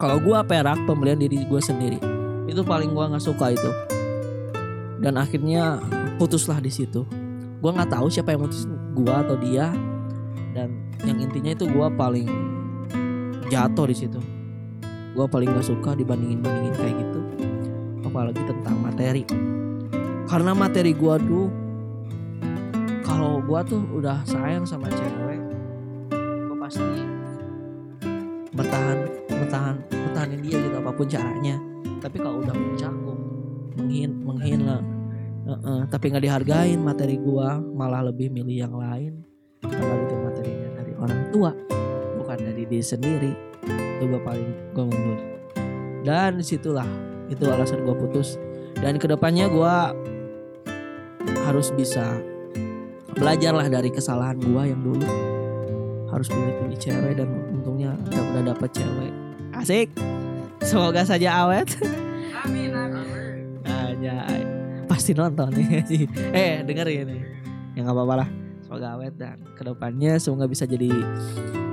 Kalau 0.01 0.19
gua 0.19 0.43
perak 0.43 0.81
pembelian 0.89 1.21
diri 1.21 1.45
gua 1.47 1.61
sendiri. 1.61 2.01
Itu 2.49 2.65
paling 2.65 2.97
gua 2.97 3.13
nggak 3.13 3.25
suka 3.25 3.53
itu. 3.53 3.71
Dan 4.99 5.21
akhirnya 5.21 5.79
putuslah 6.17 6.59
di 6.59 6.73
situ. 6.73 7.05
Gua 7.61 7.71
nggak 7.77 7.93
tahu 7.93 8.09
siapa 8.09 8.35
yang 8.35 8.49
putus 8.49 8.65
gua 8.97 9.23
atau 9.23 9.37
dia. 9.39 9.71
Dan 10.57 10.75
yang 11.05 11.21
intinya 11.23 11.53
itu 11.53 11.69
gua 11.71 11.93
paling 11.93 12.27
jatuh 13.53 13.87
di 13.87 13.97
situ. 13.97 14.21
Gua 15.17 15.27
paling 15.27 15.51
gak 15.51 15.67
suka 15.67 15.99
dibandingin 15.99 16.39
bandingin 16.39 16.75
kayak 16.79 16.95
gitu. 16.95 17.21
Apalagi 18.07 18.43
tentang 18.47 18.77
materi. 18.79 19.27
Karena 20.31 20.55
materi 20.55 20.95
gua 20.95 21.19
tuh 21.19 21.51
kalau 23.03 23.43
gua 23.43 23.67
tuh 23.67 23.83
udah 23.99 24.23
sayang 24.23 24.63
sama 24.63 24.87
cewek 24.95 25.38
bertahan 28.59 28.99
bertahan 29.31 29.77
bertahanin 29.87 30.41
dia 30.43 30.59
gitu 30.59 30.77
apa 30.83 30.91
pun 30.91 31.07
caranya. 31.07 31.57
Tapi 32.03 32.17
kalau 32.19 32.43
udah 32.43 32.55
mencakup 32.55 33.19
menghin 33.79 34.11
menghina 34.27 34.83
Heeh, 35.49 35.81
tapi 35.89 36.13
nggak 36.13 36.25
dihargain 36.29 36.77
materi 36.77 37.17
gua 37.17 37.57
malah 37.57 38.05
lebih 38.05 38.29
milih 38.29 38.69
yang 38.69 38.75
lain. 38.77 39.25
Karena 39.65 39.97
itu 40.05 40.15
materinya 40.21 40.69
dari 40.77 40.93
orang 40.93 41.23
tua 41.33 41.51
bukan 42.21 42.37
dari 42.37 42.69
diri 42.69 42.85
sendiri. 42.85 43.33
Itu 43.65 44.13
gua 44.13 44.21
paling 44.29 44.77
gua 44.77 44.85
mundur. 44.85 45.19
Dan 46.05 46.37
di 46.37 46.45
situlah 46.45 46.85
itu 47.33 47.49
alasan 47.49 47.81
gua 47.89 47.97
putus. 47.97 48.37
Dan 48.77 49.01
ke 49.01 49.09
depannya 49.09 49.49
gua 49.49 49.97
harus 51.49 51.73
bisa 51.73 52.21
belajarlah 53.17 53.73
dari 53.73 53.89
kesalahan 53.89 54.37
gua 54.45 54.69
yang 54.69 54.85
dulu. 54.85 55.09
Harus 56.13 56.29
pilih-pilih 56.29 56.77
cewek 56.77 57.25
dan 57.25 57.29
untungnya 57.57 57.97
udah, 57.97 58.25
udah 58.39 58.55
dapet 58.55 58.71
cewek. 58.71 59.13
Asik. 59.51 59.89
Semoga 60.63 61.03
saja 61.03 61.43
awet. 61.43 61.75
Amin 62.47 62.71
amin. 62.71 63.67
aja 63.67 64.15
pasti 64.87 65.11
nonton 65.11 65.51
nih. 65.51 65.83
Eh 66.39 66.63
dengerin 66.63 67.07
nih. 67.11 67.23
Ya 67.75 67.83
nggak 67.83 67.99
apa-apa 67.99 68.15
lah. 68.23 68.29
Semoga 68.63 68.87
awet 68.95 69.15
dan 69.19 69.43
ke 69.59 69.63
depannya 69.67 70.23
semoga 70.23 70.47
bisa 70.47 70.71
jadi 70.71 70.87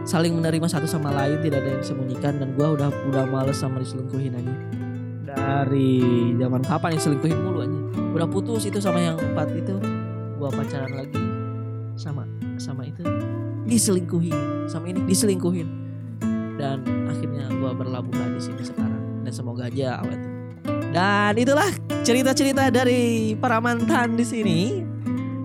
saling 0.06 0.34
menerima 0.34 0.66
satu 0.66 0.90
sama 0.90 1.14
lain 1.14 1.42
tidak 1.46 1.62
ada 1.62 1.70
yang 1.78 1.82
disembunyikan 1.82 2.34
dan 2.42 2.50
gua 2.58 2.74
udah 2.74 2.90
udah 3.10 3.26
males 3.30 3.58
sama 3.58 3.82
diselingkuhin 3.82 4.38
aja 4.38 4.54
dari 5.26 5.98
zaman 6.38 6.62
kapan 6.62 6.94
yang 6.94 7.04
selingkuhin 7.04 7.40
mulu 7.42 7.66
aja 7.66 7.80
udah 8.14 8.28
putus 8.30 8.66
itu 8.66 8.82
sama 8.82 9.02
yang 9.02 9.22
empat 9.22 9.54
itu. 9.54 9.78
Gua 10.42 10.50
pacaran 10.50 10.98
lagi 10.98 11.22
sama 11.94 12.26
sama 12.58 12.90
itu. 12.90 13.06
Diselingkuhin. 13.70 14.66
Sama 14.66 14.90
ini 14.90 15.06
diselingkuhin 15.06 15.85
dan 16.66 16.82
akhirnya 17.06 17.46
gua 17.62 17.78
berlabuhlah 17.78 18.34
di 18.34 18.42
sini 18.42 18.66
sekarang. 18.66 19.22
Dan 19.22 19.34
semoga 19.34 19.70
aja 19.70 20.02
awet. 20.02 20.22
Dan 20.90 21.34
itulah 21.38 21.70
cerita-cerita 22.02 22.74
dari 22.74 23.34
para 23.38 23.62
mantan 23.62 24.18
di 24.18 24.26
sini. 24.26 24.60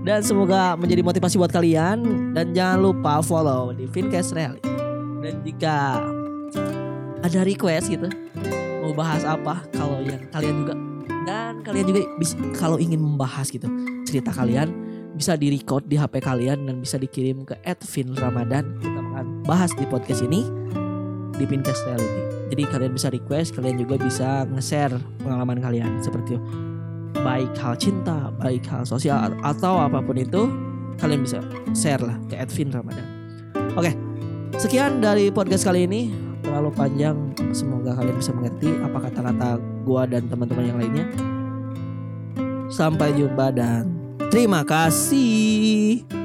Dan 0.01 0.25
semoga 0.25 0.81
menjadi 0.81 1.05
motivasi 1.05 1.37
buat 1.37 1.53
kalian. 1.53 2.33
Dan 2.33 2.57
jangan 2.57 2.81
lupa 2.81 3.21
follow 3.21 3.77
di 3.77 3.85
Fincast 3.85 4.33
Rally. 4.33 4.65
Dan 5.21 5.45
jika 5.45 6.01
ada 7.21 7.45
request 7.45 7.93
gitu 7.93 8.09
mau 8.81 8.97
bahas 8.97 9.23
apa 9.29 9.61
kalau 9.77 10.01
yang 10.01 10.25
kalian 10.33 10.57
juga 10.65 10.75
dan 11.29 11.61
kalian 11.61 11.85
juga 11.93 12.01
bisa 12.17 12.35
kalau 12.57 12.81
ingin 12.81 12.97
membahas 12.97 13.53
gitu 13.53 13.69
cerita 14.09 14.33
kalian 14.33 14.73
bisa 15.15 15.37
di 15.37 15.53
record 15.53 15.85
di 15.85 16.01
HP 16.01 16.17
kalian 16.25 16.65
dan 16.65 16.81
bisa 16.81 16.97
dikirim 16.97 17.45
ke 17.45 17.53
Edvin 17.61 18.17
Ramadan. 18.17 18.81
Kita 18.81 19.01
akan 19.05 19.45
bahas 19.45 19.69
di 19.77 19.85
podcast 19.85 20.25
ini 20.25 20.49
di 21.41 21.49
Pincast 21.49 21.89
Reality 21.89 22.23
jadi 22.53 22.63
kalian 22.69 22.93
bisa 22.93 23.09
request 23.09 23.57
kalian 23.57 23.81
juga 23.81 23.97
bisa 23.97 24.45
nge-share 24.53 24.95
pengalaman 25.25 25.59
kalian 25.65 25.97
seperti 26.05 26.37
baik 27.25 27.51
hal 27.57 27.75
cinta 27.81 28.29
baik 28.37 28.63
hal 28.69 28.85
sosial 28.85 29.33
atau 29.41 29.81
apa 29.81 30.05
pun 30.05 30.21
itu 30.21 30.53
kalian 31.01 31.25
bisa 31.25 31.41
share 31.73 32.05
lah 32.05 32.21
ke 32.29 32.37
Edvin 32.37 32.69
Ramadan. 32.71 33.07
Oke 33.75 33.97
sekian 34.61 35.01
dari 35.01 35.33
podcast 35.33 35.65
kali 35.65 35.89
ini. 35.89 36.13
Terlalu 36.41 36.73
panjang 36.75 37.17
semoga 37.55 37.95
kalian 37.95 38.17
bisa 38.17 38.33
mengerti 38.35 38.75
apa 38.83 38.99
kata-kata 39.07 39.61
gua 39.87 40.09
dan 40.09 40.27
teman-teman 40.27 40.65
yang 40.67 40.79
lainnya. 40.81 41.07
Sampai 42.73 43.15
jumpa 43.15 43.55
dan 43.55 43.87
terima 44.33 44.67
kasih 44.67 46.20